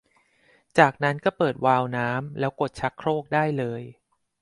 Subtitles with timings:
[0.77, 3.81] จากนั้นก็เปิดวาล์วน้ำแล้วกดชักโครกได้เลย